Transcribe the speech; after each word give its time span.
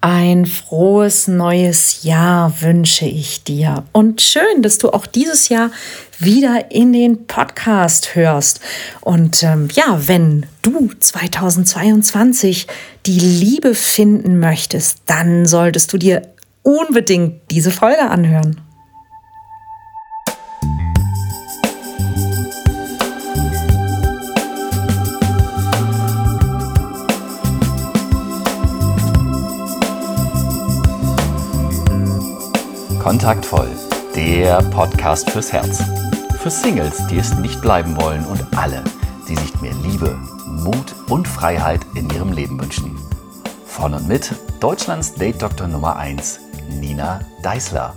Ein 0.00 0.46
frohes 0.46 1.26
neues 1.26 2.02
Jahr 2.02 2.60
wünsche 2.60 3.06
ich 3.06 3.42
dir. 3.44 3.84
Und 3.92 4.20
schön, 4.20 4.62
dass 4.62 4.78
du 4.78 4.90
auch 4.90 5.06
dieses 5.06 5.48
Jahr 5.48 5.70
wieder 6.18 6.70
in 6.70 6.92
den 6.92 7.26
Podcast 7.26 8.14
hörst. 8.14 8.60
Und 9.00 9.42
ähm, 9.42 9.68
ja, 9.72 10.00
wenn 10.06 10.46
du 10.62 10.90
2022 11.00 12.66
die 13.06 13.18
Liebe 13.18 13.74
finden 13.74 14.38
möchtest, 14.38 14.98
dann 15.06 15.46
solltest 15.46 15.92
du 15.92 15.98
dir 15.98 16.22
unbedingt 16.62 17.50
diese 17.50 17.70
Folge 17.70 18.02
anhören. 18.02 18.60
Kontaktvoll, 33.16 33.70
der 34.14 34.58
Podcast 34.64 35.30
fürs 35.30 35.50
Herz. 35.50 35.82
Für 36.38 36.50
Singles, 36.50 37.06
die 37.06 37.16
es 37.16 37.32
nicht 37.36 37.62
bleiben 37.62 37.98
wollen 37.98 38.22
und 38.26 38.44
alle, 38.54 38.84
die 39.26 39.34
sich 39.34 39.58
mehr 39.62 39.72
Liebe, 39.82 40.18
Mut 40.46 40.94
und 41.08 41.26
Freiheit 41.26 41.80
in 41.94 42.10
ihrem 42.10 42.34
Leben 42.34 42.60
wünschen. 42.60 42.94
Von 43.64 43.94
und 43.94 44.06
mit 44.06 44.34
Deutschlands 44.60 45.14
Date-Doktor 45.14 45.66
Nummer 45.66 45.96
1, 45.96 46.40
Nina 46.78 47.20
Deißler. 47.42 47.94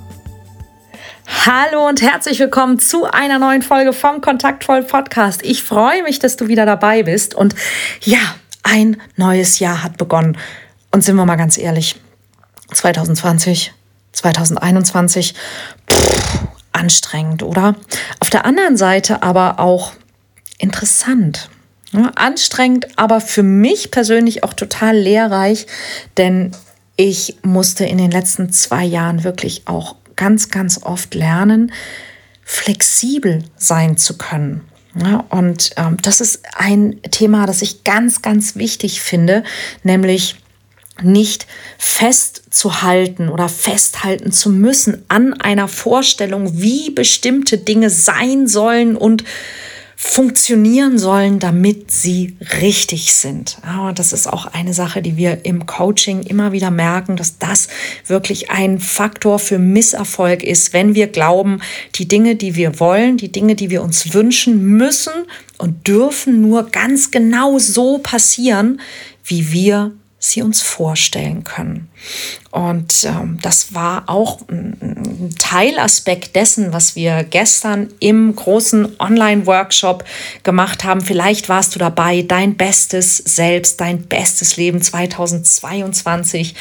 Hallo 1.46 1.90
und 1.90 2.02
herzlich 2.02 2.40
willkommen 2.40 2.80
zu 2.80 3.04
einer 3.04 3.40
neuen 3.40 3.62
Folge 3.62 3.92
vom 3.92 4.22
Kontaktvoll 4.22 4.84
Podcast. 4.84 5.44
Ich 5.44 5.64
freue 5.64 6.02
mich, 6.02 6.20
dass 6.20 6.38
du 6.38 6.48
wieder 6.48 6.66
dabei 6.66 7.04
bist. 7.04 7.36
Und 7.36 7.56
ja, 8.00 8.22
ein 8.64 9.02
neues 9.18 9.60
Jahr 9.60 9.84
hat 9.84 9.98
begonnen. 9.98 10.38
Und 10.94 11.04
sind 11.04 11.18
wir 11.18 11.26
mal 11.26 11.36
ganz 11.36 11.58
ehrlich, 11.58 12.00
2020 12.72 13.74
2021, 14.12 15.36
pff, 15.90 16.40
anstrengend, 16.72 17.44
oder? 17.44 17.76
Auf 18.20 18.30
der 18.30 18.46
anderen 18.46 18.78
Seite 18.78 19.24
aber 19.24 19.60
auch 19.60 19.94
interessant. 20.58 21.50
Ja, 21.92 22.12
anstrengend, 22.16 22.88
aber 22.98 23.20
für 23.20 23.42
mich 23.42 23.90
persönlich 23.90 24.44
auch 24.44 24.54
total 24.54 24.96
lehrreich, 24.96 25.66
denn 26.18 26.52
ich 26.96 27.38
musste 27.42 27.86
in 27.86 27.98
den 27.98 28.12
letzten 28.12 28.52
zwei 28.52 28.84
Jahren 28.84 29.24
wirklich 29.24 29.64
auch 29.66 29.96
ganz, 30.16 30.50
ganz 30.50 30.84
oft 30.84 31.16
lernen, 31.16 31.72
flexibel 32.44 33.44
sein 33.56 33.98
zu 33.98 34.18
können. 34.18 34.68
Ja, 34.96 35.24
und 35.30 35.72
ähm, 35.78 35.98
das 36.02 36.20
ist 36.20 36.42
ein 36.56 37.02
Thema, 37.10 37.46
das 37.46 37.62
ich 37.62 37.84
ganz, 37.84 38.22
ganz 38.22 38.56
wichtig 38.56 39.02
finde, 39.02 39.44
nämlich 39.84 40.36
nicht 41.04 41.48
festzuhalten 41.78 43.30
oder 43.30 43.50
festhalten 43.50 44.32
zu 44.32 44.50
müssen 44.50 45.04
an 45.08 45.34
einer 45.34 45.68
Vorstellung, 45.68 46.62
wie 46.62 46.92
bestimmte 46.92 47.58
Dinge 47.58 47.90
sein 47.90 48.48
sollen 48.48 48.96
und 48.96 49.24
funktionieren 50.02 50.98
sollen, 50.98 51.40
damit 51.40 51.92
sie 51.92 52.38
richtig 52.62 53.14
sind. 53.14 53.58
Ja, 53.66 53.92
das 53.92 54.14
ist 54.14 54.28
auch 54.28 54.46
eine 54.46 54.74
Sache, 54.74 55.02
die 55.02 55.18
wir 55.18 55.44
im 55.44 55.66
Coaching 55.66 56.22
immer 56.22 56.54
wieder 56.54 56.72
merken, 56.72 57.18
dass 57.18 57.38
das 57.38 57.68
wirklich 58.08 58.50
ein 58.50 58.80
Faktor 58.80 59.40
für 59.40 59.60
Misserfolg 59.60 60.42
ist, 60.42 60.72
wenn 60.72 60.96
wir 60.96 61.08
glauben, 61.08 61.60
die 61.96 62.08
Dinge, 62.08 62.38
die 62.38 62.56
wir 62.56 62.80
wollen, 62.80 63.18
die 63.18 63.30
Dinge, 63.30 63.56
die 63.56 63.70
wir 63.70 63.84
uns 63.84 64.14
wünschen, 64.14 64.64
müssen 64.64 65.12
und 65.58 65.86
dürfen 65.86 66.42
nur 66.42 66.70
ganz 66.70 67.12
genau 67.12 67.60
so 67.60 67.98
passieren, 67.98 68.80
wie 69.26 69.52
wir 69.52 69.92
sie 70.20 70.42
uns 70.42 70.62
vorstellen 70.62 71.46
können. 71.46 71.90
Und 72.52 73.06
ähm, 73.06 73.40
das 73.42 73.74
war 73.74 74.04
auch 74.08 74.42
ein 74.50 75.34
Teilaspekt 75.40 76.36
dessen, 76.36 76.74
was 76.74 76.96
wir 76.98 77.24
gestern 77.24 77.88
im 78.00 78.36
großen 78.36 79.00
Online-Workshop 79.00 80.04
gemacht 80.44 80.84
haben. 80.84 81.00
Vielleicht 81.00 81.48
warst 81.48 81.74
du 81.74 81.80
dabei, 81.80 82.24
dein 82.24 82.58
bestes 82.58 83.18
Selbst, 83.18 83.80
dein 83.80 84.04
bestes 84.04 84.58
Leben 84.58 84.82
2022. 84.82 86.54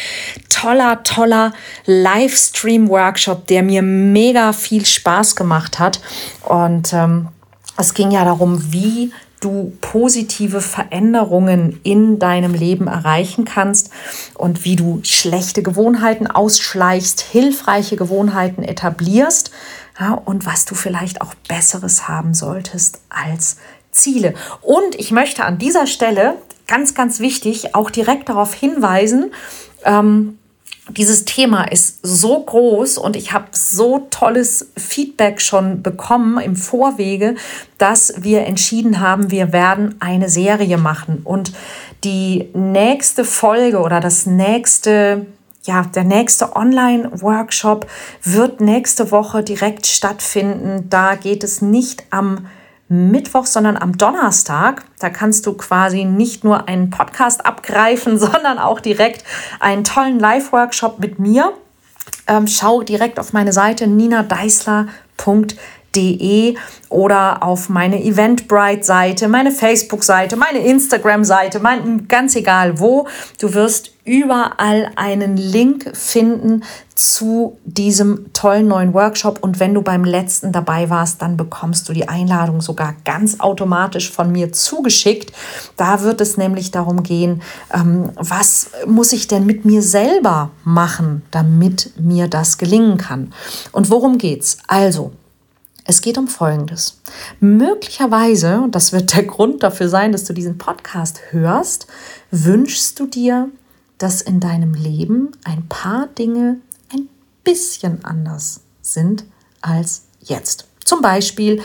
Toller, 0.48 1.02
toller 1.02 1.52
Livestream-Workshop, 1.86 3.48
der 3.48 3.64
mir 3.64 3.82
mega 3.82 4.52
viel 4.52 4.86
Spaß 4.86 5.34
gemacht 5.34 5.80
hat. 5.80 6.00
Und 6.44 6.92
ähm, 6.92 7.28
es 7.76 7.92
ging 7.94 8.12
ja 8.12 8.24
darum, 8.24 8.72
wie 8.72 9.12
du 9.40 9.72
positive 9.80 10.60
Veränderungen 10.60 11.80
in 11.82 12.18
deinem 12.18 12.54
Leben 12.54 12.86
erreichen 12.86 13.44
kannst 13.44 13.90
und 14.34 14.64
wie 14.64 14.76
du 14.76 15.00
schlechte 15.02 15.62
Gewohnheiten 15.62 16.26
ausschleichst, 16.26 17.20
hilfreiche 17.20 17.96
Gewohnheiten 17.96 18.62
etablierst 18.62 19.50
ja, 19.98 20.12
und 20.12 20.46
was 20.46 20.64
du 20.64 20.74
vielleicht 20.74 21.20
auch 21.20 21.34
Besseres 21.48 22.08
haben 22.08 22.34
solltest 22.34 23.00
als 23.08 23.56
Ziele. 23.90 24.34
Und 24.62 24.94
ich 24.96 25.10
möchte 25.10 25.44
an 25.44 25.58
dieser 25.58 25.86
Stelle 25.86 26.36
ganz, 26.66 26.94
ganz 26.94 27.20
wichtig 27.20 27.74
auch 27.74 27.90
direkt 27.90 28.28
darauf 28.28 28.54
hinweisen, 28.54 29.32
ähm, 29.84 30.38
dieses 30.88 31.24
Thema 31.24 31.64
ist 31.64 31.98
so 32.02 32.42
groß 32.42 32.98
und 32.98 33.16
ich 33.16 33.32
habe 33.32 33.46
so 33.52 34.06
tolles 34.10 34.70
Feedback 34.76 35.40
schon 35.40 35.82
bekommen 35.82 36.38
im 36.38 36.56
Vorwege, 36.56 37.34
dass 37.76 38.14
wir 38.18 38.46
entschieden 38.46 39.00
haben, 39.00 39.30
wir 39.30 39.52
werden 39.52 39.96
eine 40.00 40.28
Serie 40.28 40.78
machen. 40.78 41.20
Und 41.24 41.52
die 42.04 42.48
nächste 42.54 43.24
Folge 43.24 43.80
oder 43.80 44.00
das 44.00 44.26
nächste, 44.26 45.26
ja, 45.64 45.82
der 45.82 46.04
nächste 46.04 46.56
Online-Workshop 46.56 47.86
wird 48.22 48.60
nächste 48.60 49.10
Woche 49.10 49.42
direkt 49.42 49.86
stattfinden. 49.86 50.88
Da 50.88 51.16
geht 51.16 51.44
es 51.44 51.60
nicht 51.60 52.04
am 52.10 52.46
Mittwoch, 52.88 53.46
sondern 53.46 53.76
am 53.76 53.98
Donnerstag. 53.98 54.84
Da 54.98 55.10
kannst 55.10 55.46
du 55.46 55.54
quasi 55.54 56.04
nicht 56.04 56.44
nur 56.44 56.68
einen 56.68 56.90
Podcast 56.90 57.44
abgreifen, 57.44 58.18
sondern 58.18 58.58
auch 58.58 58.80
direkt 58.80 59.24
einen 59.60 59.84
tollen 59.84 60.18
Live-Workshop 60.18 60.98
mit 60.98 61.18
mir. 61.18 61.52
Ähm, 62.26 62.46
schau 62.46 62.82
direkt 62.82 63.18
auf 63.18 63.32
meine 63.32 63.52
Seite 63.52 63.86
ninadeisler.de 65.98 66.56
oder 66.88 67.42
auf 67.42 67.68
meine 67.68 68.02
Eventbrite-Seite, 68.02 69.28
meine 69.28 69.50
Facebook-Seite, 69.50 70.36
meine 70.36 70.60
Instagram-Seite, 70.60 71.60
mein, 71.60 72.08
ganz 72.08 72.34
egal 72.34 72.78
wo. 72.80 73.06
Du 73.38 73.52
wirst 73.52 73.92
überall 74.04 74.90
einen 74.96 75.36
Link 75.36 75.94
finden 75.94 76.64
zu 76.94 77.58
diesem 77.66 78.32
tollen 78.32 78.66
neuen 78.66 78.94
Workshop. 78.94 79.40
Und 79.42 79.60
wenn 79.60 79.74
du 79.74 79.82
beim 79.82 80.02
letzten 80.02 80.50
dabei 80.50 80.88
warst, 80.88 81.20
dann 81.20 81.36
bekommst 81.36 81.90
du 81.90 81.92
die 81.92 82.08
Einladung 82.08 82.62
sogar 82.62 82.94
ganz 83.04 83.38
automatisch 83.40 84.10
von 84.10 84.32
mir 84.32 84.50
zugeschickt. 84.50 85.32
Da 85.76 86.00
wird 86.00 86.22
es 86.22 86.38
nämlich 86.38 86.70
darum 86.70 87.02
gehen, 87.02 87.42
ähm, 87.74 88.10
was 88.14 88.70
muss 88.86 89.12
ich 89.12 89.28
denn 89.28 89.44
mit 89.44 89.66
mir 89.66 89.82
selber 89.82 90.50
machen, 90.64 91.22
damit 91.30 91.92
mir 92.00 92.28
das 92.28 92.56
gelingen 92.56 92.96
kann. 92.96 93.34
Und 93.72 93.90
worum 93.90 94.16
geht's? 94.16 94.56
Also, 94.68 95.12
es 95.88 96.00
geht 96.02 96.18
um 96.18 96.28
Folgendes. 96.28 97.00
Möglicherweise, 97.40 98.60
und 98.60 98.76
das 98.76 98.92
wird 98.92 99.16
der 99.16 99.22
Grund 99.24 99.64
dafür 99.64 99.88
sein, 99.88 100.12
dass 100.12 100.24
du 100.24 100.32
diesen 100.32 100.56
Podcast 100.56 101.20
hörst, 101.32 101.88
wünschst 102.30 103.00
du 103.00 103.06
dir 103.06 103.50
dass 103.98 104.22
in 104.22 104.40
deinem 104.40 104.74
Leben 104.74 105.32
ein 105.44 105.68
paar 105.68 106.06
Dinge 106.06 106.58
ein 106.92 107.08
bisschen 107.44 108.04
anders 108.04 108.60
sind 108.80 109.24
als 109.60 110.04
jetzt. 110.20 110.66
Zum 110.84 111.02
Beispiel 111.02 111.62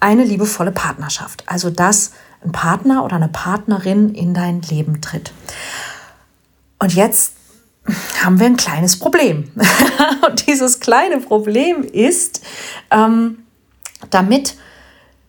eine 0.00 0.24
liebevolle 0.24 0.72
Partnerschaft, 0.72 1.42
also 1.46 1.70
dass 1.70 2.12
ein 2.42 2.52
Partner 2.52 3.04
oder 3.04 3.16
eine 3.16 3.28
Partnerin 3.28 4.14
in 4.14 4.32
dein 4.32 4.62
Leben 4.62 5.00
tritt. 5.00 5.32
Und 6.78 6.94
jetzt 6.94 7.32
haben 8.22 8.38
wir 8.38 8.46
ein 8.46 8.56
kleines 8.56 8.98
Problem. 8.98 9.50
Und 10.26 10.46
dieses 10.46 10.80
kleine 10.80 11.18
Problem 11.18 11.82
ist, 11.82 12.42
ähm, 12.90 13.38
damit 14.10 14.56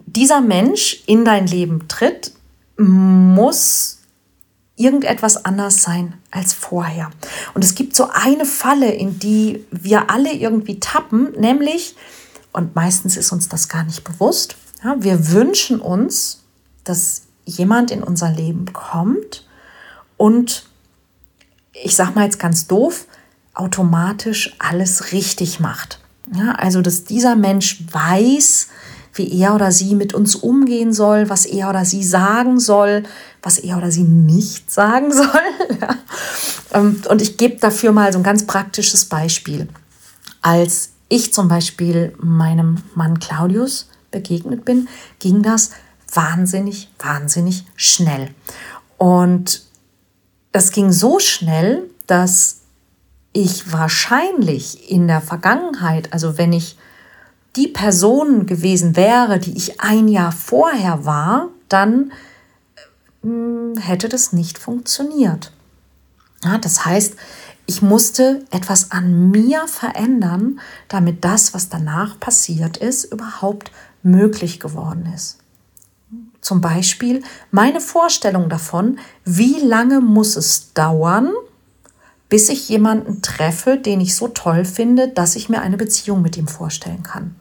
dieser 0.06 0.42
Mensch 0.42 1.04
in 1.06 1.26
dein 1.26 1.48
Leben 1.48 1.88
tritt, 1.88 2.32
muss 2.78 4.00
irgendetwas 4.78 5.44
anders 5.44 5.82
sein 5.82 6.14
als 6.32 6.54
vorher. 6.54 7.10
Und 7.54 7.64
es 7.64 7.76
gibt 7.76 7.96
so 7.96 8.10
eine 8.12 8.46
Falle, 8.46 8.92
in 8.92 9.20
die 9.20 9.66
wir 9.72 10.10
alle 10.10 10.32
irgendwie 10.32 10.80
tappen, 10.80 11.32
nämlich, 11.40 11.96
und 12.54 12.76
meistens 12.76 13.18
ist 13.18 13.32
uns 13.32 13.50
das 13.50 13.70
gar 13.70 13.84
nicht 13.84 14.04
bewusst, 14.04 14.56
ja, 14.84 14.96
wir 15.00 15.32
wünschen 15.32 15.82
uns, 15.82 16.44
dass 16.84 17.24
jemand 17.46 17.92
in 17.92 18.04
unser 18.04 18.30
Leben 18.30 18.72
kommt 18.74 19.48
und 20.16 20.68
ich 21.74 21.96
sage 21.96 22.14
mal 22.14 22.26
jetzt 22.26 22.40
ganz 22.40 22.68
doof, 22.68 23.08
automatisch 23.54 24.56
alles 24.60 25.12
richtig 25.12 25.60
macht. 25.60 26.00
Ja, 26.34 26.54
also, 26.54 26.82
dass 26.82 27.04
dieser 27.04 27.36
Mensch 27.36 27.84
weiß, 27.92 28.68
wie 29.14 29.42
er 29.42 29.56
oder 29.56 29.72
sie 29.72 29.96
mit 29.96 30.14
uns 30.14 30.36
umgehen 30.36 30.94
soll, 30.94 31.30
was 31.30 31.46
er 31.46 31.70
oder 31.70 31.86
sie 31.86 32.04
sagen 32.04 32.60
soll, 32.60 33.04
was 33.42 33.58
er 33.58 33.78
oder 33.78 33.92
sie 33.92 34.04
nicht 34.04 34.72
sagen 34.72 35.12
soll. 35.12 35.28
Ähm, 36.74 37.02
und 37.10 37.22
ich 37.22 37.38
gebe 37.38 37.58
dafür 37.60 37.92
mal 37.92 38.12
so 38.12 38.20
ein 38.20 38.24
ganz 38.24 38.46
praktisches 38.46 39.06
Beispiel. 39.06 39.68
Als 40.42 40.92
ich 41.10 41.34
zum 41.34 41.48
Beispiel 41.48 42.14
meinem 42.20 42.78
Mann 42.96 43.20
Claudius 43.20 43.90
begegnet 44.12 44.66
bin, 44.66 44.88
ging 45.20 45.42
das 45.42 45.72
wahnsinnig, 46.14 46.90
wahnsinnig 47.00 47.66
schnell. 47.76 48.30
Und 48.98 49.64
das 50.52 50.72
ging 50.72 50.92
so 50.92 51.20
schnell, 51.20 51.90
dass 52.08 52.62
ich 53.44 53.72
wahrscheinlich 53.72 54.90
in 54.92 55.08
der 55.08 55.22
Vergangenheit, 55.22 56.12
also 56.12 56.40
wenn 56.40 56.54
ich 56.54 56.76
die 57.56 57.68
Person 57.68 58.48
gewesen 58.48 58.96
wäre, 58.96 59.38
die 59.38 59.56
ich 59.56 59.80
ein 59.80 60.08
Jahr 60.08 60.32
vorher 60.32 61.06
war, 61.06 61.50
dann 61.70 62.12
äh, 63.24 63.80
hätte 63.80 64.10
das 64.10 64.34
nicht 64.34 64.58
funktioniert. 64.58 65.52
Ja, 66.44 66.58
das 66.58 66.84
heißt, 66.86 67.16
ich 67.68 67.84
musste 67.84 68.44
etwas 68.50 68.92
an 68.92 69.30
mir 69.30 69.68
verändern, 69.68 70.60
damit 70.88 71.24
das, 71.24 71.54
was 71.54 71.70
danach 71.70 72.20
passiert 72.20 72.78
ist, 72.78 73.06
überhaupt 73.06 73.72
möglich 74.02 74.60
geworden 74.60 75.12
ist. 75.14 75.38
Zum 76.42 76.62
Beispiel 76.62 77.22
meine 77.52 77.82
Vorstellung 77.82 78.50
davon, 78.50 78.98
wie 79.26 79.60
lange 79.60 80.02
muss 80.02 80.38
es 80.38 80.74
dauern, 80.74 81.34
bis 82.30 82.50
ich 82.50 82.68
jemanden 82.70 83.22
treffe, 83.22 83.78
den 83.78 84.02
ich 84.02 84.16
so 84.16 84.28
toll 84.28 84.66
finde, 84.66 85.08
dass 85.08 85.36
ich 85.36 85.50
mir 85.50 85.62
eine 85.62 85.78
Beziehung 85.78 86.22
mit 86.22 86.38
ihm 86.38 86.48
vorstellen 86.48 87.04
kann. 87.04 87.36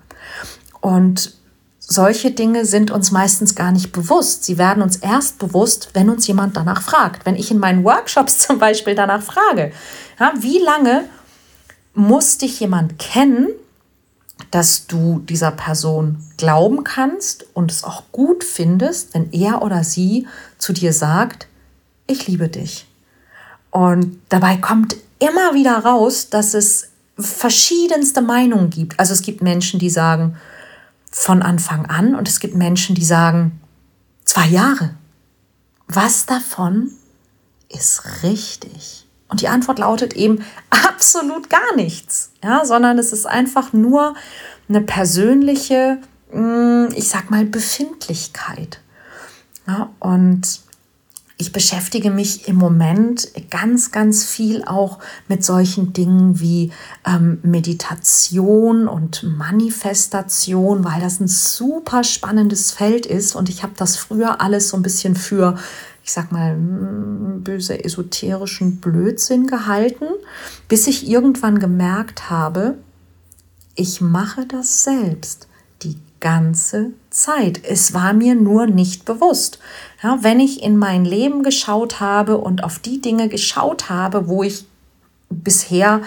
Und 0.81 1.35
solche 1.79 2.31
Dinge 2.31 2.65
sind 2.65 2.91
uns 2.91 3.11
meistens 3.11 3.55
gar 3.55 3.73
nicht 3.73 3.93
bewusst. 3.93 4.45
Sie 4.45 4.59
werden 4.59 4.83
uns 4.83 4.97
erst 4.97 5.39
bewusst, 5.39 5.91
wenn 5.95 6.11
uns 6.11 6.27
jemand 6.27 6.57
danach 6.57 6.83
fragt. 6.83 7.27
Wenn 7.27 7.37
ich 7.37 7.51
in 7.51 7.59
meinen 7.59 7.85
Workshops 7.85 8.39
zum 8.47 8.59
Beispiel 8.59 8.95
danach 8.95 9.23
frage, 9.23 9.73
ja, 10.19 10.33
wie 10.39 10.59
lange 10.59 11.05
muss 11.95 12.39
dich 12.39 12.61
jemand 12.61 12.99
kennen, 12.99 13.49
dass 14.51 14.87
du 14.87 15.21
dieser 15.21 15.51
Person 15.51 16.23
glauben 16.37 16.85
kannst 16.85 17.47
und 17.55 17.71
es 17.71 17.85
auch 17.85 18.05
gut 18.13 18.45
findest, 18.45 19.15
wenn 19.15 19.33
er 19.33 19.63
oder 19.63 19.83
sie 19.83 20.27
zu 20.59 20.73
dir 20.73 20.93
sagt, 20.93 21.49
ich 22.07 22.27
liebe 22.27 22.49
dich. 22.49 22.87
Und 23.77 24.23
dabei 24.31 24.57
kommt 24.57 24.97
immer 25.19 25.53
wieder 25.53 25.77
raus, 25.77 26.31
dass 26.31 26.55
es 26.55 26.93
verschiedenste 27.19 28.23
Meinungen 28.23 28.71
gibt. 28.71 28.99
Also 28.99 29.13
es 29.13 29.21
gibt 29.21 29.43
Menschen, 29.43 29.79
die 29.79 29.91
sagen 29.91 30.39
von 31.11 31.43
Anfang 31.43 31.85
an 31.85 32.15
und 32.15 32.27
es 32.27 32.41
gibt 32.41 32.55
Menschen, 32.55 32.95
die 32.95 33.05
sagen 33.05 33.61
zwei 34.25 34.47
Jahre. 34.47 34.95
Was 35.89 36.25
davon 36.25 36.91
ist 37.69 38.23
richtig? 38.23 39.07
Und 39.29 39.43
die 39.43 39.49
Antwort 39.49 39.79
lautet 39.79 40.15
eben 40.15 40.43
absolut 40.71 41.51
gar 41.51 41.77
nichts, 41.77 42.31
ja, 42.43 42.65
sondern 42.65 42.99
es 42.99 43.13
ist 43.13 43.27
einfach 43.27 43.75
nur 43.75 44.15
eine 44.71 44.81
persönliche, 44.81 45.99
hm, 46.31 46.89
ich 46.95 47.11
sag 47.11 47.31
mal, 47.31 47.45
Befindlichkeit. 47.45 48.81
Ja, 49.67 49.91
und 50.01 50.65
ich 51.39 51.53
beschäftige 51.53 52.11
mich 52.11 52.49
im 52.49 52.57
Moment 52.57 53.29
ganz, 53.51 53.93
ganz 53.93 54.25
viel 54.25 54.65
auch 54.65 54.99
mit 55.29 55.45
solchen 55.45 55.93
Dingen 55.93 56.41
wie 56.41 56.73
ähm, 57.07 57.39
Meditation 57.43 58.89
und 58.89 59.23
Manifestation, 59.23 60.83
weil 60.85 61.01
das 61.01 61.21
ein 61.21 61.29
super 61.29 62.05
spannendes 62.05 62.71
Feld 62.71 63.05
ist. 63.05 63.37
Und 63.37 63.51
ich 63.51 63.63
habe 63.63 63.75
das 63.77 63.97
früher 63.97 64.41
alles 64.41 64.71
so 64.71 64.79
ein 64.79 64.83
bisschen 64.83 65.15
für 65.15 65.57
ich 66.03 66.13
sag 66.13 66.31
mal, 66.31 66.57
mm, 66.57 67.43
böse 67.43 67.85
esoterischen 67.85 68.77
Blödsinn 68.77 69.49
gehalten, 69.49 70.07
bis 70.69 70.87
ich 70.87 71.09
irgendwann 71.09 71.59
gemerkt 71.59 72.31
habe, 72.31 72.79
ich 73.75 74.01
mache 74.01 74.47
das 74.47 74.85
selbst 74.85 75.49
ganze 76.21 76.93
Zeit. 77.11 77.61
Es 77.65 77.95
war 77.95 78.13
mir 78.13 78.35
nur 78.35 78.67
nicht 78.67 79.05
bewusst. 79.05 79.59
Ja, 80.03 80.19
wenn 80.23 80.41
ich 80.41 80.63
in 80.63 80.77
mein 80.77 81.05
Leben 81.05 81.43
geschaut 81.43 82.01
habe 82.01 82.39
und 82.39 82.65
auf 82.65 82.79
die 82.79 83.01
Dinge 83.01 83.29
geschaut 83.29 83.89
habe, 83.91 84.29
wo 84.29 84.43
ich 84.43 84.67
bisher 85.29 86.03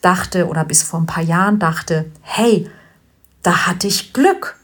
dachte 0.00 0.46
oder 0.48 0.64
bis 0.64 0.82
vor 0.82 1.00
ein 1.00 1.06
paar 1.06 1.24
Jahren 1.24 1.58
dachte, 1.58 2.06
hey, 2.22 2.70
da 3.42 3.66
hatte 3.66 3.86
ich 3.86 4.12
Glück 4.12 4.58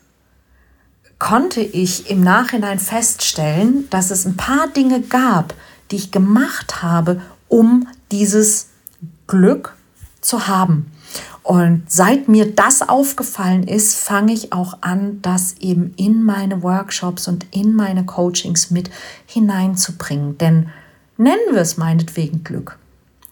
konnte 1.25 1.63
ich 1.63 2.11
im 2.11 2.21
Nachhinein 2.23 2.79
feststellen, 2.79 3.89
dass 3.89 4.11
es 4.11 4.27
ein 4.27 4.37
paar 4.37 4.69
Dinge 4.69 5.01
gab, 5.01 5.55
die 5.91 5.97
ich 5.97 6.11
gemacht 6.11 6.83
habe, 6.83 7.23
um 7.49 7.89
dieses 8.11 8.69
Glück 9.27 9.75
zu 10.21 10.49
haben. 10.49 10.93
Und 11.45 11.85
seit 11.89 12.27
mir 12.27 12.51
das 12.57 12.81
aufgefallen 12.81 13.69
ist, 13.69 13.97
fange 13.97 14.33
ich 14.33 14.55
auch 14.55 14.79
an, 14.81 15.21
das 15.21 15.57
eben 15.61 15.93
in 15.97 16.23
meine 16.23 16.63
Workshops 16.63 17.29
und 17.29 17.45
in 17.55 17.75
meine 17.75 18.07
Coachings 18.07 18.71
mit 18.71 18.91
hineinzubringen. 19.27 20.39
Denn 20.39 20.71
nennen 21.19 21.53
wir 21.53 21.61
es 21.61 21.77
meinetwegen 21.77 22.45
Glück. 22.45 22.79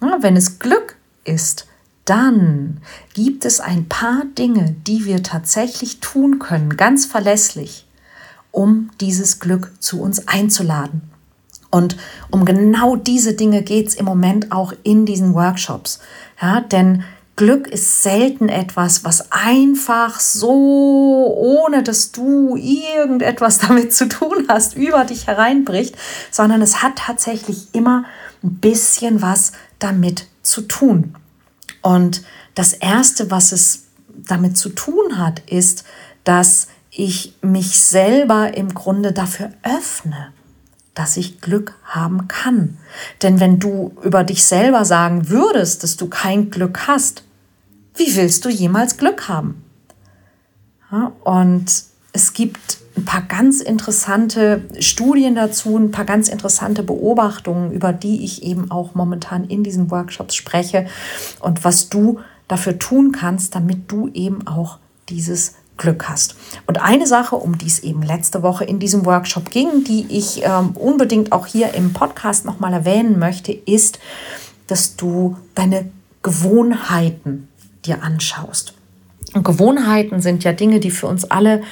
Ja, 0.02 0.18
wenn 0.20 0.36
es 0.36 0.58
Glück 0.58 0.96
ist, 1.24 1.66
dann 2.04 2.82
gibt 3.14 3.46
es 3.46 3.60
ein 3.60 3.88
paar 3.88 4.24
Dinge, 4.36 4.76
die 4.86 5.06
wir 5.06 5.22
tatsächlich 5.22 6.00
tun 6.00 6.38
können, 6.38 6.76
ganz 6.76 7.06
verlässlich, 7.06 7.86
um 8.50 8.90
dieses 9.00 9.40
Glück 9.40 9.72
zu 9.80 10.02
uns 10.02 10.28
einzuladen. 10.28 11.00
Und 11.70 11.96
um 12.30 12.44
genau 12.44 12.96
diese 12.96 13.32
Dinge 13.32 13.62
geht 13.62 13.88
es 13.88 13.94
im 13.94 14.04
Moment 14.04 14.52
auch 14.52 14.74
in 14.82 15.06
diesen 15.06 15.32
Workshops. 15.32 16.00
Ja, 16.38 16.60
denn 16.60 17.04
Glück 17.42 17.66
ist 17.66 18.04
selten 18.04 18.48
etwas, 18.48 19.02
was 19.02 19.32
einfach 19.32 20.20
so, 20.20 21.34
ohne 21.36 21.82
dass 21.82 22.12
du 22.12 22.54
irgendetwas 22.54 23.58
damit 23.66 23.92
zu 23.92 24.08
tun 24.08 24.46
hast, 24.48 24.76
über 24.76 25.04
dich 25.04 25.26
hereinbricht, 25.26 25.96
sondern 26.30 26.62
es 26.62 26.84
hat 26.84 26.94
tatsächlich 26.94 27.74
immer 27.74 28.04
ein 28.44 28.58
bisschen 28.58 29.22
was 29.22 29.50
damit 29.80 30.28
zu 30.42 30.60
tun. 30.60 31.16
Und 31.80 32.22
das 32.54 32.74
Erste, 32.74 33.32
was 33.32 33.50
es 33.50 33.86
damit 34.06 34.56
zu 34.56 34.68
tun 34.68 35.18
hat, 35.18 35.40
ist, 35.50 35.82
dass 36.22 36.68
ich 36.92 37.34
mich 37.42 37.76
selber 37.76 38.56
im 38.56 38.72
Grunde 38.72 39.10
dafür 39.10 39.50
öffne, 39.64 40.28
dass 40.94 41.16
ich 41.16 41.40
Glück 41.40 41.74
haben 41.86 42.28
kann. 42.28 42.78
Denn 43.20 43.40
wenn 43.40 43.58
du 43.58 43.96
über 44.04 44.22
dich 44.22 44.44
selber 44.44 44.84
sagen 44.84 45.28
würdest, 45.28 45.82
dass 45.82 45.96
du 45.96 46.06
kein 46.06 46.52
Glück 46.52 46.86
hast, 46.86 47.24
wie 47.94 48.16
willst 48.16 48.44
du 48.44 48.48
jemals 48.48 48.96
Glück 48.96 49.28
haben? 49.28 49.64
Ja, 50.90 51.12
und 51.24 51.66
es 52.12 52.32
gibt 52.32 52.78
ein 52.96 53.04
paar 53.04 53.22
ganz 53.22 53.60
interessante 53.60 54.62
Studien 54.78 55.34
dazu, 55.34 55.78
ein 55.78 55.90
paar 55.90 56.04
ganz 56.04 56.28
interessante 56.28 56.82
Beobachtungen, 56.82 57.72
über 57.72 57.92
die 57.92 58.24
ich 58.24 58.42
eben 58.42 58.70
auch 58.70 58.94
momentan 58.94 59.44
in 59.44 59.64
diesen 59.64 59.90
Workshops 59.90 60.34
spreche 60.34 60.86
und 61.40 61.64
was 61.64 61.88
du 61.88 62.20
dafür 62.48 62.78
tun 62.78 63.12
kannst, 63.12 63.54
damit 63.54 63.90
du 63.90 64.08
eben 64.12 64.46
auch 64.46 64.78
dieses 65.08 65.54
Glück 65.78 66.08
hast. 66.08 66.36
Und 66.66 66.82
eine 66.82 67.06
Sache, 67.06 67.36
um 67.36 67.56
die 67.56 67.66
es 67.66 67.80
eben 67.80 68.02
letzte 68.02 68.42
Woche 68.42 68.64
in 68.64 68.78
diesem 68.78 69.06
Workshop 69.06 69.50
ging, 69.50 69.84
die 69.84 70.06
ich 70.10 70.42
ähm, 70.44 70.72
unbedingt 70.74 71.32
auch 71.32 71.46
hier 71.46 71.72
im 71.74 71.94
Podcast 71.94 72.44
nochmal 72.44 72.74
erwähnen 72.74 73.18
möchte, 73.18 73.52
ist, 73.52 73.98
dass 74.66 74.96
du 74.96 75.36
deine 75.54 75.90
Gewohnheiten 76.22 77.48
dir 77.84 78.02
anschaust. 78.02 78.74
Und 79.34 79.44
Gewohnheiten 79.44 80.20
sind 80.20 80.44
ja 80.44 80.52
Dinge, 80.52 80.80
die 80.80 80.90
für 80.90 81.06
uns 81.06 81.30
alle 81.30 81.62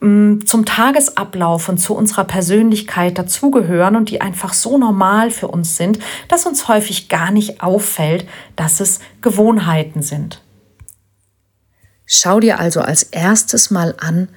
zum 0.00 0.66
Tagesablauf 0.66 1.70
und 1.70 1.78
zu 1.78 1.94
unserer 1.94 2.24
Persönlichkeit 2.24 3.16
dazugehören 3.16 3.96
und 3.96 4.10
die 4.10 4.20
einfach 4.20 4.52
so 4.52 4.76
normal 4.76 5.30
für 5.30 5.48
uns 5.48 5.78
sind, 5.78 5.98
dass 6.28 6.44
uns 6.44 6.68
häufig 6.68 7.08
gar 7.08 7.30
nicht 7.30 7.62
auffällt, 7.62 8.28
dass 8.54 8.80
es 8.80 9.00
Gewohnheiten 9.22 10.02
sind. 10.02 10.42
Schau 12.04 12.38
dir 12.38 12.58
also 12.58 12.82
als 12.82 13.04
erstes 13.04 13.70
mal 13.70 13.94
an, 13.98 14.28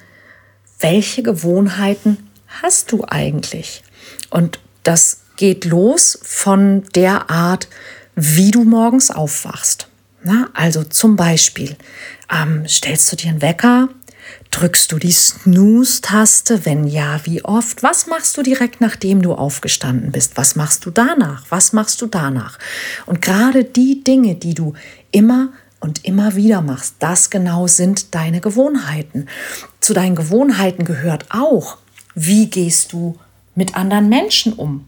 welche 0.80 1.22
Gewohnheiten 1.22 2.30
hast 2.62 2.90
du 2.92 3.04
eigentlich? 3.06 3.82
Und 4.30 4.60
das 4.84 5.24
geht 5.36 5.66
los 5.66 6.18
von 6.22 6.84
der 6.94 7.28
Art, 7.28 7.68
wie 8.14 8.52
du 8.52 8.64
morgens 8.64 9.10
aufwachst. 9.10 9.87
Na, 10.28 10.50
also 10.52 10.84
zum 10.84 11.16
Beispiel 11.16 11.74
ähm, 12.30 12.68
stellst 12.68 13.10
du 13.10 13.16
dir 13.16 13.30
einen 13.30 13.40
Wecker, 13.40 13.88
Drückst 14.50 14.92
du 14.92 14.98
die 14.98 15.12
Snooze-Taste? 15.12 16.66
Wenn 16.66 16.86
ja, 16.86 17.20
wie 17.24 17.42
oft? 17.44 17.82
Was 17.82 18.06
machst 18.06 18.36
du 18.36 18.42
direkt 18.42 18.82
nachdem 18.82 19.22
du 19.22 19.32
aufgestanden 19.32 20.12
bist? 20.12 20.36
Was 20.36 20.54
machst 20.54 20.84
du 20.84 20.90
danach? 20.90 21.44
Was 21.48 21.72
machst 21.72 22.02
du 22.02 22.06
danach? 22.06 22.58
Und 23.06 23.22
gerade 23.22 23.64
die 23.64 24.04
Dinge, 24.04 24.34
die 24.34 24.52
du 24.52 24.74
immer 25.12 25.50
und 25.80 26.04
immer 26.04 26.36
wieder 26.36 26.60
machst, 26.60 26.96
das 26.98 27.30
genau 27.30 27.66
sind 27.66 28.14
deine 28.14 28.42
Gewohnheiten. 28.42 29.28
Zu 29.80 29.94
deinen 29.94 30.16
Gewohnheiten 30.16 30.84
gehört 30.84 31.26
auch, 31.30 31.78
wie 32.14 32.50
gehst 32.50 32.92
du 32.92 33.18
mit 33.54 33.76
anderen 33.76 34.10
Menschen 34.10 34.52
um? 34.52 34.84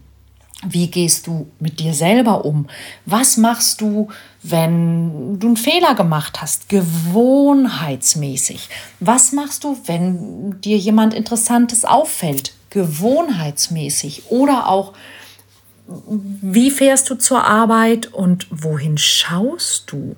Wie 0.63 0.87
gehst 0.87 1.25
du 1.25 1.47
mit 1.59 1.79
dir 1.79 1.95
selber 1.95 2.45
um? 2.45 2.67
Was 3.05 3.37
machst 3.37 3.81
du, 3.81 4.09
wenn 4.43 5.39
du 5.39 5.47
einen 5.47 5.57
Fehler 5.57 5.95
gemacht 5.95 6.39
hast, 6.41 6.69
gewohnheitsmäßig? 6.69 8.69
Was 8.99 9.31
machst 9.31 9.63
du, 9.63 9.75
wenn 9.85 10.61
dir 10.61 10.77
jemand 10.77 11.15
Interessantes 11.15 11.83
auffällt, 11.83 12.53
gewohnheitsmäßig? 12.69 14.29
Oder 14.29 14.69
auch, 14.69 14.93
wie 16.07 16.69
fährst 16.69 17.09
du 17.09 17.15
zur 17.15 17.43
Arbeit 17.43 18.13
und 18.13 18.45
wohin 18.51 18.99
schaust 18.99 19.91
du? 19.91 20.15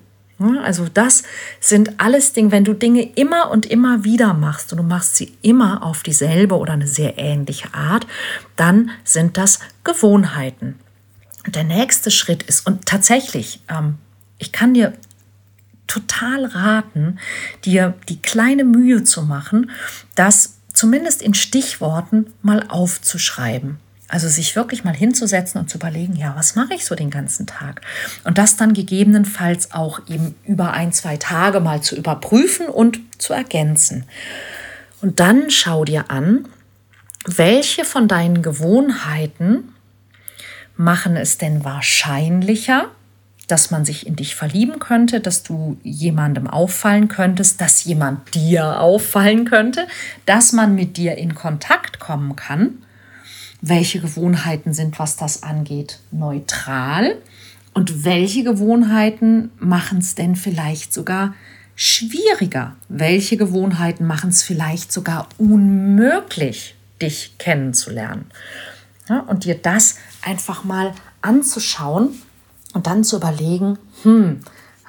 Also 0.64 0.88
das 0.94 1.24
sind 1.60 2.00
alles 2.00 2.34
Dinge, 2.34 2.52
wenn 2.52 2.66
du 2.66 2.74
Dinge 2.74 3.02
immer 3.16 3.50
und 3.52 3.66
immer 3.66 4.04
wieder 4.04 4.34
machst 4.34 4.72
und 4.72 4.78
du 4.78 4.84
machst 4.84 5.16
sie 5.16 5.38
immer 5.42 5.84
auf 5.84 6.04
dieselbe 6.04 6.58
oder 6.58 6.74
eine 6.74 6.88
sehr 6.88 7.18
ähnliche 7.18 7.74
Art, 7.74 8.08
dann 8.56 8.92
sind 9.04 9.38
das 9.38 9.60
Gewohnheiten. 9.84 10.80
Der 11.48 11.64
nächste 11.64 12.12
Schritt 12.12 12.44
ist, 12.44 12.66
und 12.66 12.86
tatsächlich, 12.86 13.62
ähm, 13.70 13.96
ich 14.38 14.52
kann 14.52 14.74
dir 14.74 14.94
total 15.88 16.46
raten, 16.46 17.20
dir 17.66 17.96
die 18.10 18.22
kleine 18.22 18.64
Mühe 18.64 19.04
zu 19.04 19.24
machen, 19.24 19.72
das 20.16 20.58
zumindest 20.74 21.22
in 21.22 21.34
Stichworten 21.34 22.28
mal 22.42 22.66
aufzuschreiben. 22.68 23.78
Also 24.14 24.28
sich 24.28 24.56
wirklich 24.56 24.84
mal 24.84 24.94
hinzusetzen 24.94 25.60
und 25.60 25.72
zu 25.72 25.80
überlegen, 25.80 26.16
ja, 26.16 26.36
was 26.38 26.56
mache 26.56 26.76
ich 26.76 26.86
so 26.86 26.94
den 26.94 27.10
ganzen 27.10 27.48
Tag? 27.48 27.82
Und 28.24 28.38
das 28.38 28.58
dann 28.58 28.76
gegebenenfalls 28.76 29.72
auch 29.72 30.02
eben 30.08 30.36
über 30.46 30.72
ein, 30.74 30.94
zwei 30.94 31.18
Tage 31.18 31.60
mal 31.60 31.82
zu 31.82 31.96
überprüfen 31.96 32.68
und 32.68 33.00
zu 33.18 33.34
ergänzen. 33.34 34.04
Und 35.02 35.20
dann 35.20 35.50
schau 35.50 35.84
dir 35.84 36.12
an, 36.12 36.48
welche 37.26 37.86
von 37.86 38.08
deinen 38.08 38.44
Gewohnheiten 38.44 39.74
machen 40.78 41.16
es 41.16 41.40
denn 41.40 41.64
wahrscheinlicher, 41.64 42.90
dass 43.48 43.72
man 43.72 43.84
sich 43.84 44.06
in 44.06 44.16
dich 44.16 44.36
verlieben 44.36 44.78
könnte, 44.78 45.22
dass 45.22 45.42
du 45.42 45.80
jemandem 45.82 46.46
auffallen 46.46 47.08
könntest, 47.08 47.60
dass 47.62 47.84
jemand 47.84 48.36
dir 48.36 48.80
auffallen 48.80 49.46
könnte, 49.46 49.88
dass 50.28 50.52
man 50.54 50.76
mit 50.76 50.98
dir 50.98 51.18
in 51.18 51.34
Kontakt 51.34 51.98
kommen 51.98 52.36
kann 52.36 52.83
welche 53.66 54.02
Gewohnheiten 54.02 54.74
sind, 54.74 55.00
was 55.00 55.16
das 55.16 55.42
angeht, 55.42 56.00
neutral 56.12 57.16
und 57.74 58.04
welche 58.04 58.44
Gewohnheiten 58.44 59.52
machen 59.58 60.00
es 60.00 60.16
denn 60.16 60.36
vielleicht 60.36 60.94
sogar 60.94 61.34
schwieriger? 61.74 62.76
Welche 62.90 63.38
Gewohnheiten 63.38 64.06
machen 64.06 64.32
es 64.32 64.44
vielleicht 64.44 64.92
sogar 64.92 65.30
unmöglich, 65.38 66.76
dich 67.02 67.38
kennenzulernen? 67.38 68.26
Ja, 69.08 69.22
und 69.22 69.46
dir 69.46 69.56
das 69.56 69.96
einfach 70.22 70.66
mal 70.66 70.94
anzuschauen 71.22 72.22
und 72.74 72.86
dann 72.86 73.06
zu 73.06 73.16
überlegen, 73.16 73.80
hm, 74.04 74.42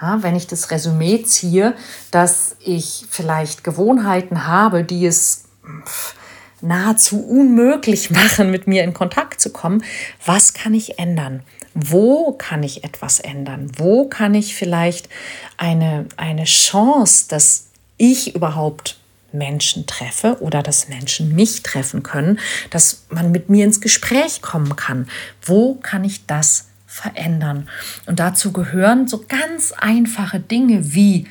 ja, 0.02 0.20
wenn 0.24 0.34
ich 0.34 0.48
das 0.48 0.72
Resümee 0.72 1.22
ziehe, 1.22 1.74
dass 2.10 2.56
ich 2.58 3.06
vielleicht 3.08 3.62
Gewohnheiten 3.62 4.48
habe, 4.48 4.82
die 4.82 5.06
es 5.06 5.44
pff, 5.86 6.16
nahezu 6.64 7.20
unmöglich 7.20 8.10
machen, 8.10 8.50
mit 8.50 8.66
mir 8.66 8.82
in 8.82 8.94
Kontakt 8.94 9.40
zu 9.40 9.50
kommen. 9.50 9.84
Was 10.24 10.52
kann 10.52 10.74
ich 10.74 10.98
ändern? 10.98 11.42
Wo 11.74 12.32
kann 12.32 12.62
ich 12.62 12.84
etwas 12.84 13.20
ändern? 13.20 13.70
Wo 13.76 14.08
kann 14.08 14.34
ich 14.34 14.54
vielleicht 14.54 15.08
eine, 15.56 16.06
eine 16.16 16.44
Chance, 16.44 17.26
dass 17.28 17.68
ich 17.96 18.34
überhaupt 18.34 18.98
Menschen 19.32 19.86
treffe 19.86 20.38
oder 20.40 20.62
dass 20.62 20.88
Menschen 20.88 21.34
mich 21.34 21.62
treffen 21.62 22.02
können, 22.02 22.38
dass 22.70 23.04
man 23.10 23.32
mit 23.32 23.50
mir 23.50 23.64
ins 23.64 23.80
Gespräch 23.80 24.40
kommen 24.40 24.76
kann? 24.76 25.08
Wo 25.42 25.74
kann 25.74 26.04
ich 26.04 26.26
das 26.26 26.68
verändern? 26.86 27.68
Und 28.06 28.20
dazu 28.20 28.52
gehören 28.52 29.08
so 29.08 29.24
ganz 29.28 29.72
einfache 29.72 30.38
Dinge 30.38 30.94
wie, 30.94 31.26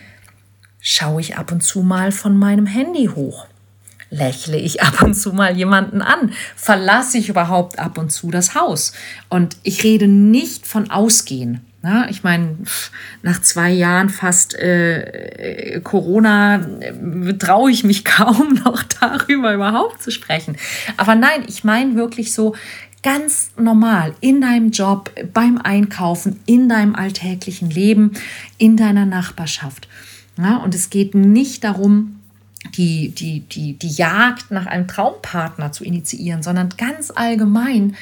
schaue 0.82 1.22
ich 1.22 1.38
ab 1.38 1.54
und 1.54 1.62
zu 1.62 1.82
mal 1.82 2.12
von 2.12 2.38
meinem 2.38 2.66
Handy 2.66 3.08
hoch? 3.08 3.48
Lächle 4.14 4.58
ich 4.58 4.82
ab 4.82 5.02
und 5.02 5.16
zu 5.16 5.34
mal 5.34 5.58
jemanden 5.58 6.02
an? 6.02 6.32
Verlasse 6.56 7.18
ich 7.18 7.30
überhaupt 7.30 7.80
ab 7.80 7.98
und 7.98 8.12
zu 8.12 8.32
das 8.32 8.56
Haus? 8.56 8.94
Und 9.30 9.58
ich 9.64 9.84
rede 9.84 10.08
nicht 10.08 10.68
von 10.68 10.90
Ausgehen. 10.92 11.62
Na, 11.82 12.10
ich 12.10 12.24
meine, 12.24 12.60
nach 13.24 13.42
zwei 13.42 13.70
Jahren 13.70 14.10
fast 14.10 14.56
äh, 14.56 15.82
Corona 15.84 16.62
äh, 16.80 17.34
traue 17.34 17.72
ich 17.72 17.84
mich 17.84 18.06
kaum 18.06 18.54
noch 18.64 18.84
darüber 18.84 19.54
überhaupt 19.54 20.02
zu 20.02 20.10
sprechen. 20.12 20.56
Aber 20.96 21.16
nein, 21.16 21.44
ich 21.48 21.66
meine 21.66 21.96
wirklich 21.96 22.34
so 22.34 22.56
ganz 23.02 23.52
normal 23.58 24.16
in 24.22 24.40
deinem 24.40 24.72
Job, 24.72 25.12
beim 25.34 25.58
Einkaufen, 25.58 26.40
in 26.46 26.70
deinem 26.70 26.96
alltäglichen 26.96 27.70
Leben, 27.70 28.14
in 28.58 28.78
deiner 28.78 29.06
Nachbarschaft. 29.06 29.90
Ja, 30.38 30.58
und 30.58 30.74
es 30.74 30.90
geht 30.90 31.14
nicht 31.14 31.66
darum, 31.66 32.23
die, 32.78 33.10
die, 33.10 33.42
die, 33.42 33.74
die 33.74 33.90
Jagd 33.90 34.52
nach 34.52 34.66
einem 34.66 34.88
Traumpartner 34.88 35.72
zu 35.72 35.84
initiieren, 35.84 36.44
sondern 36.44 36.70
ganz 36.78 37.12
allgemein 37.14 37.96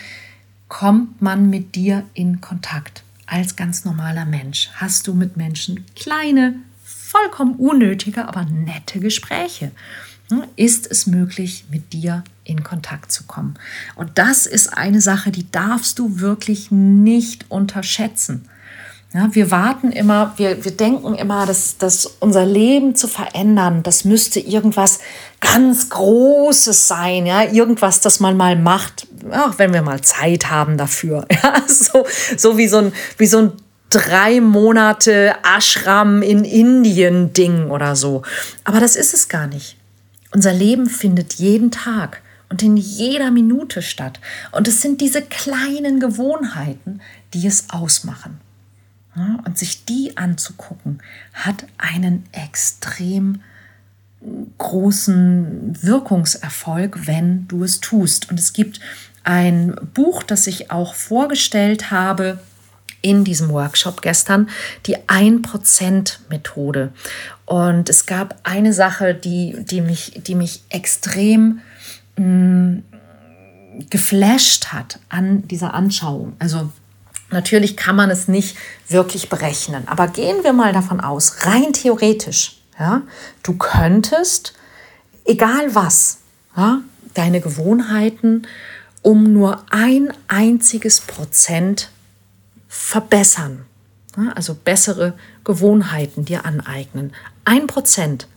kommt 0.67 1.21
man 1.21 1.49
mit 1.49 1.75
dir 1.75 2.03
in 2.13 2.41
Kontakt 2.41 3.03
als 3.25 3.55
ganz 3.55 3.85
normaler 3.85 4.25
Mensch. 4.25 4.69
Hast 4.75 5.07
du 5.07 5.13
mit 5.13 5.37
Menschen 5.37 5.85
kleine, 5.95 6.55
vollkommen 6.83 7.55
unnötige, 7.55 8.27
aber 8.27 8.45
nette 8.45 8.99
Gespräche? 8.99 9.71
Hm? 10.29 10.43
Ist 10.55 10.89
es 10.89 11.07
möglich, 11.07 11.65
mit 11.69 11.93
dir 11.93 12.23
in 12.43 12.63
Kontakt 12.63 13.11
zu 13.11 13.23
kommen? 13.25 13.55
Und 13.95 14.17
das 14.17 14.45
ist 14.45 14.77
eine 14.77 15.01
Sache, 15.01 15.31
die 15.31 15.49
darfst 15.51 15.99
du 15.99 16.19
wirklich 16.19 16.71
nicht 16.71 17.49
unterschätzen. 17.49 18.47
Ja, 19.13 19.27
wir 19.33 19.51
warten 19.51 19.91
immer, 19.91 20.33
wir, 20.37 20.63
wir 20.63 20.71
denken 20.71 21.15
immer, 21.15 21.45
dass, 21.45 21.77
dass 21.77 22.05
unser 22.21 22.45
Leben 22.45 22.95
zu 22.95 23.09
verändern, 23.09 23.83
das 23.83 24.05
müsste 24.05 24.39
irgendwas 24.39 24.99
ganz 25.41 25.89
Großes 25.89 26.87
sein, 26.87 27.25
ja, 27.25 27.43
irgendwas, 27.43 27.99
das 27.99 28.21
man 28.21 28.37
mal 28.37 28.55
macht, 28.55 29.07
auch 29.31 29.59
wenn 29.59 29.73
wir 29.73 29.81
mal 29.81 29.99
Zeit 30.01 30.49
haben 30.49 30.77
dafür. 30.77 31.25
Ja, 31.43 31.61
so, 31.67 32.05
so 32.37 32.57
wie 32.57 32.67
so 32.67 32.77
ein, 32.77 32.93
wie 33.17 33.25
so 33.25 33.39
ein 33.39 33.51
drei 33.89 34.39
Monate 34.39 35.35
Ashram 35.43 36.21
in 36.21 36.45
Indien 36.45 37.33
Ding 37.33 37.69
oder 37.69 37.95
so. 37.95 38.21
Aber 38.63 38.79
das 38.79 38.95
ist 38.95 39.13
es 39.13 39.27
gar 39.27 39.47
nicht. 39.47 39.75
Unser 40.33 40.53
Leben 40.53 40.87
findet 40.87 41.33
jeden 41.33 41.71
Tag 41.71 42.21
und 42.49 42.63
in 42.63 42.77
jeder 42.77 43.31
Minute 43.31 43.81
statt. 43.81 44.19
Und 44.51 44.67
es 44.67 44.81
sind 44.81 45.01
diese 45.01 45.21
kleinen 45.21 45.99
Gewohnheiten, 45.99 47.01
die 47.33 47.47
es 47.47 47.65
ausmachen. 47.71 48.39
Und 49.15 49.57
sich 49.57 49.83
die 49.83 50.15
anzugucken, 50.15 51.01
hat 51.33 51.65
einen 51.77 52.23
extrem 52.31 53.41
großen 54.57 55.83
Wirkungserfolg, 55.83 57.07
wenn 57.07 57.47
du 57.47 57.63
es 57.63 57.81
tust. 57.81 58.29
Und 58.29 58.39
es 58.39 58.53
gibt 58.53 58.79
ein 59.23 59.75
Buch, 59.93 60.23
das 60.23 60.47
ich 60.47 60.71
auch 60.71 60.93
vorgestellt 60.93 61.91
habe 61.91 62.39
in 63.01 63.23
diesem 63.23 63.49
Workshop 63.49 64.01
gestern, 64.01 64.49
die 64.85 64.97
1%-Methode. 64.97 66.93
Und 67.45 67.89
es 67.89 68.05
gab 68.05 68.39
eine 68.43 68.73
Sache, 68.73 69.15
die, 69.15 69.57
die, 69.65 69.81
mich, 69.81 70.21
die 70.25 70.35
mich 70.35 70.63
extrem 70.69 71.61
mh, 72.17 72.25
mm, 72.25 72.83
geflasht 73.89 74.67
hat 74.67 74.99
an 75.09 75.47
dieser 75.47 75.73
Anschauung. 75.73 76.33
Also 76.39 76.71
Natürlich 77.31 77.77
kann 77.77 77.95
man 77.95 78.09
es 78.09 78.27
nicht 78.27 78.57
wirklich 78.87 79.29
berechnen, 79.29 79.87
aber 79.87 80.07
gehen 80.07 80.43
wir 80.43 80.53
mal 80.53 80.73
davon 80.73 80.99
aus, 80.99 81.45
rein 81.45 81.73
theoretisch, 81.73 82.61
ja, 82.77 83.01
du 83.43 83.53
könntest, 83.53 84.53
egal 85.25 85.73
was, 85.73 86.19
ja, 86.55 86.81
deine 87.13 87.41
Gewohnheiten 87.41 88.47
um 89.01 89.33
nur 89.33 89.65
ein 89.71 90.13
einziges 90.27 91.01
Prozent 91.01 91.89
verbessern. 92.67 93.65
Ja, 94.17 94.33
also 94.33 94.53
bessere 94.53 95.13
Gewohnheiten 95.43 96.25
dir 96.25 96.45
aneignen. 96.45 97.13
Ein 97.45 97.67
Prozent 97.67 98.27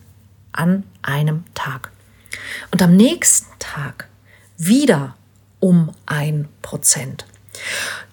an 0.52 0.84
einem 1.02 1.44
Tag. 1.54 1.90
Und 2.70 2.80
am 2.80 2.96
nächsten 2.96 3.50
Tag 3.58 4.08
wieder 4.56 5.16
um 5.60 5.90
ein 6.06 6.48
Prozent. 6.62 7.26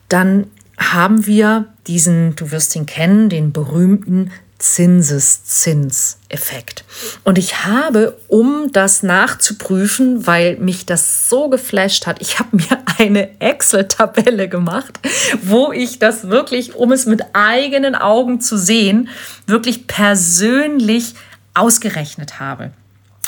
Dann 0.09 0.47
haben 0.81 1.25
wir 1.25 1.67
diesen, 1.87 2.35
du 2.35 2.51
wirst 2.51 2.75
ihn 2.75 2.85
kennen, 2.85 3.29
den 3.29 3.53
berühmten 3.53 4.31
Zinseszinseffekt. 4.61 6.85
Und 7.23 7.39
ich 7.39 7.65
habe, 7.65 8.19
um 8.27 8.71
das 8.71 9.01
nachzuprüfen, 9.01 10.27
weil 10.27 10.57
mich 10.57 10.85
das 10.85 11.29
so 11.29 11.49
geflasht 11.49 12.05
hat, 12.05 12.21
ich 12.21 12.37
habe 12.39 12.57
mir 12.57 12.77
eine 12.99 13.41
Excel-Tabelle 13.41 14.49
gemacht, 14.49 14.99
wo 15.41 15.71
ich 15.71 15.97
das 15.99 16.29
wirklich, 16.29 16.75
um 16.75 16.91
es 16.91 17.07
mit 17.07 17.23
eigenen 17.33 17.95
Augen 17.95 18.39
zu 18.39 18.55
sehen, 18.57 19.09
wirklich 19.47 19.87
persönlich 19.87 21.15
ausgerechnet 21.53 22.39
habe. 22.39 22.71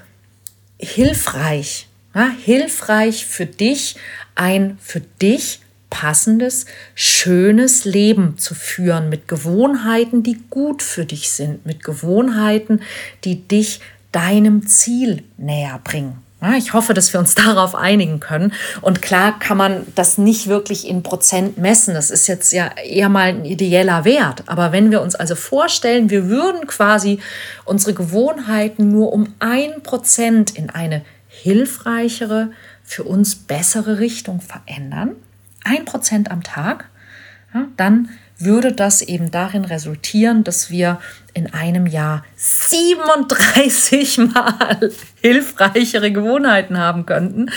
hilfreich. 0.78 1.88
Ja, 2.14 2.28
hilfreich 2.44 3.24
für 3.24 3.46
dich, 3.46 3.96
ein 4.34 4.76
für 4.82 5.00
dich 5.00 5.60
passendes, 5.88 6.66
schönes 6.94 7.86
Leben 7.86 8.36
zu 8.36 8.54
führen 8.54 9.08
mit 9.08 9.28
Gewohnheiten, 9.28 10.22
die 10.22 10.38
gut 10.50 10.82
für 10.82 11.06
dich 11.06 11.30
sind, 11.30 11.64
mit 11.64 11.82
Gewohnheiten, 11.82 12.82
die 13.24 13.48
dich 13.48 13.80
deinem 14.12 14.66
Ziel 14.66 15.22
näher 15.36 15.80
bringen. 15.82 16.18
Ich 16.56 16.72
hoffe, 16.72 16.94
dass 16.94 17.12
wir 17.12 17.20
uns 17.20 17.34
darauf 17.46 17.74
einigen 17.74 18.20
können. 18.20 18.52
Und 18.80 19.02
klar 19.02 19.38
kann 19.38 19.56
man 19.56 19.86
das 19.94 20.18
nicht 20.18 20.46
wirklich 20.46 20.88
in 20.88 21.02
Prozent 21.02 21.58
messen. 21.58 21.94
Das 21.94 22.10
ist 22.10 22.26
jetzt 22.26 22.52
ja 22.52 22.70
eher 22.78 23.08
mal 23.08 23.28
ein 23.28 23.44
ideeller 23.44 24.04
Wert. 24.04 24.44
Aber 24.46 24.72
wenn 24.72 24.90
wir 24.90 25.02
uns 25.02 25.14
also 25.14 25.34
vorstellen, 25.34 26.10
wir 26.10 26.28
würden 26.28 26.66
quasi 26.66 27.20
unsere 27.64 27.94
Gewohnheiten 27.94 28.88
nur 28.88 29.12
um 29.12 29.34
ein 29.38 29.82
Prozent 29.82 30.56
in 30.56 30.70
eine 30.70 31.02
hilfreichere, 31.28 32.50
für 32.82 33.04
uns 33.04 33.36
bessere 33.36 34.00
Richtung 34.00 34.40
verändern, 34.40 35.14
ein 35.62 35.84
Prozent 35.84 36.30
am 36.30 36.42
Tag, 36.42 36.86
dann 37.76 38.08
würde 38.38 38.72
das 38.72 39.02
eben 39.02 39.30
darin 39.30 39.64
resultieren, 39.64 40.44
dass 40.44 40.70
wir 40.70 40.98
in 41.34 41.52
einem 41.52 41.86
Jahr 41.86 42.24
37 42.36 44.18
Mal 44.18 44.92
hilfreichere 45.20 46.10
Gewohnheiten 46.12 46.78
haben 46.78 47.06
könnten 47.06 47.50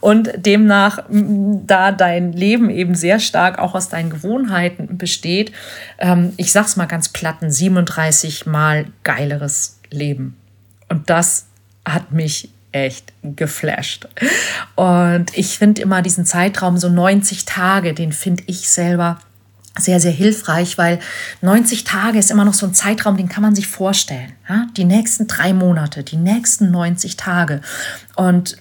und 0.00 0.30
demnach, 0.36 1.04
da 1.08 1.92
dein 1.92 2.32
Leben 2.32 2.70
eben 2.70 2.94
sehr 2.94 3.18
stark 3.18 3.58
auch 3.58 3.74
aus 3.74 3.88
deinen 3.88 4.10
Gewohnheiten 4.10 4.98
besteht, 4.98 5.52
ähm, 5.98 6.32
ich 6.36 6.52
sag's 6.52 6.76
mal 6.76 6.86
ganz 6.86 7.08
platten, 7.08 7.50
37 7.50 8.46
Mal 8.46 8.86
geileres 9.04 9.78
Leben. 9.90 10.36
Und 10.88 11.10
das 11.10 11.46
hat 11.84 12.12
mich 12.12 12.50
echt 12.72 13.12
geflasht. 13.22 14.08
Und 14.76 15.36
ich 15.36 15.58
finde 15.58 15.82
immer 15.82 16.02
diesen 16.02 16.24
Zeitraum, 16.24 16.76
so 16.76 16.88
90 16.88 17.44
Tage, 17.44 17.94
den 17.94 18.12
finde 18.12 18.44
ich 18.46 18.68
selber 18.68 19.18
sehr, 19.78 20.00
sehr 20.00 20.12
hilfreich, 20.12 20.78
weil 20.78 20.98
90 21.42 21.84
Tage 21.84 22.18
ist 22.18 22.30
immer 22.30 22.44
noch 22.44 22.54
so 22.54 22.66
ein 22.66 22.74
Zeitraum, 22.74 23.16
den 23.16 23.28
kann 23.28 23.42
man 23.42 23.54
sich 23.54 23.68
vorstellen. 23.68 24.32
Ja? 24.48 24.66
Die 24.76 24.84
nächsten 24.84 25.26
drei 25.26 25.52
Monate, 25.52 26.02
die 26.02 26.16
nächsten 26.16 26.70
90 26.70 27.16
Tage. 27.16 27.60
Und 28.16 28.56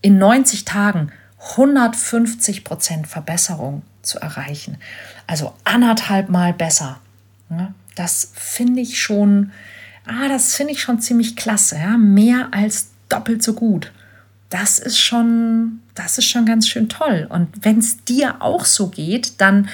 in 0.00 0.18
90 0.18 0.64
Tagen 0.64 1.10
150 1.52 2.64
Prozent 2.64 3.06
Verbesserung 3.06 3.82
zu 4.02 4.18
erreichen. 4.18 4.78
Also 5.26 5.54
anderthalb 5.64 6.28
Mal 6.28 6.52
besser. 6.52 6.98
Ja? 7.50 7.74
Das 7.96 8.30
finde 8.34 8.80
ich 8.80 9.00
schon, 9.00 9.50
ah, 10.06 10.28
das 10.28 10.54
finde 10.54 10.72
ich 10.72 10.82
schon 10.82 11.00
ziemlich 11.00 11.36
klasse. 11.36 11.76
Ja? 11.76 11.96
Mehr 11.96 12.48
als 12.52 12.90
doppelt 13.08 13.42
so 13.42 13.54
gut. 13.54 13.92
Das 14.50 14.78
ist 14.78 15.00
schon, 15.00 15.80
das 15.94 16.18
ist 16.18 16.26
schon 16.26 16.46
ganz 16.46 16.68
schön 16.68 16.88
toll. 16.88 17.26
Und 17.28 17.48
wenn 17.64 17.78
es 17.78 18.04
dir 18.04 18.40
auch 18.40 18.64
so 18.64 18.88
geht, 18.88 19.40
dann 19.40 19.68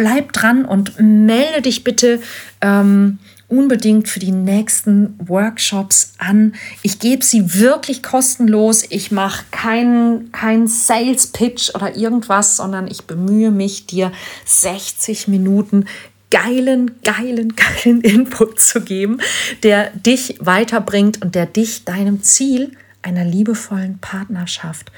bleib 0.00 0.32
dran 0.32 0.64
und 0.64 0.98
melde 0.98 1.60
dich 1.60 1.84
bitte 1.84 2.22
ähm, 2.62 3.18
unbedingt 3.48 4.08
für 4.08 4.18
die 4.18 4.32
nächsten 4.32 5.14
Workshops 5.18 6.14
an. 6.16 6.54
Ich 6.80 7.00
gebe 7.00 7.22
sie 7.22 7.60
wirklich 7.60 8.02
kostenlos. 8.02 8.82
Ich 8.88 9.10
mache 9.10 9.44
keinen 9.50 10.32
kein 10.32 10.68
Sales 10.68 11.26
Pitch 11.26 11.74
oder 11.74 11.96
irgendwas, 11.96 12.56
sondern 12.56 12.86
ich 12.86 13.04
bemühe 13.04 13.50
mich, 13.50 13.84
dir 13.84 14.10
60 14.46 15.28
Minuten 15.28 15.84
geilen, 16.30 16.92
geilen, 17.04 17.54
geilen 17.84 18.00
Input 18.00 18.58
zu 18.58 18.80
geben, 18.80 19.20
der 19.62 19.90
dich 19.90 20.36
weiterbringt 20.40 21.20
und 21.20 21.34
der 21.34 21.44
dich 21.44 21.84
deinem 21.84 22.22
Ziel 22.22 22.72
einer 23.02 23.26
liebevollen 23.26 23.98
Partnerschaft 23.98 24.90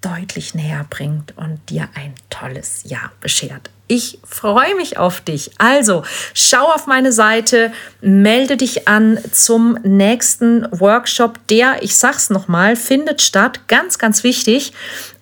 deutlich 0.00 0.54
näher 0.54 0.86
bringt 0.88 1.36
und 1.36 1.58
dir 1.70 1.88
ein 1.94 2.14
tolles 2.30 2.84
Jahr 2.84 3.10
beschert. 3.20 3.73
Ich 3.94 4.18
freue 4.24 4.74
mich 4.74 4.98
auf 4.98 5.20
dich. 5.20 5.52
Also 5.58 6.02
schau 6.34 6.64
auf 6.64 6.88
meine 6.88 7.12
Seite, 7.12 7.72
melde 8.00 8.56
dich 8.56 8.88
an 8.88 9.20
zum 9.30 9.78
nächsten 9.84 10.66
Workshop. 10.72 11.38
Der, 11.46 11.80
ich 11.80 11.96
sag's 11.96 12.28
nochmal, 12.28 12.74
findet 12.74 13.22
statt. 13.22 13.68
Ganz, 13.68 14.00
ganz 14.00 14.24
wichtig, 14.24 14.72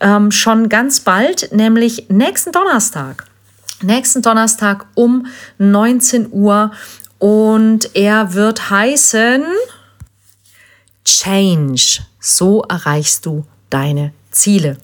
ähm, 0.00 0.30
schon 0.30 0.70
ganz 0.70 1.00
bald, 1.00 1.52
nämlich 1.52 2.06
nächsten 2.08 2.50
Donnerstag. 2.50 3.26
Nächsten 3.82 4.22
Donnerstag 4.22 4.86
um 4.94 5.26
19 5.58 6.32
Uhr. 6.32 6.70
Und 7.18 7.94
er 7.94 8.32
wird 8.32 8.70
heißen 8.70 9.44
Change. 11.04 12.06
So 12.20 12.62
erreichst 12.62 13.26
du 13.26 13.44
deine 13.68 14.14
Ziele. 14.30 14.78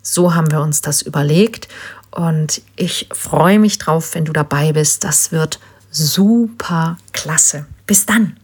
So 0.00 0.32
haben 0.32 0.52
wir 0.52 0.60
uns 0.60 0.80
das 0.80 1.02
überlegt 1.02 1.66
und 2.12 2.62
ich 2.76 3.08
freue 3.12 3.58
mich 3.58 3.78
drauf, 3.78 4.14
wenn 4.14 4.24
du 4.24 4.32
dabei 4.32 4.72
bist. 4.72 5.04
Das 5.04 5.32
wird 5.32 5.58
super 5.90 6.96
klasse. 7.12 7.66
Bis 7.86 8.06
dann. 8.06 8.36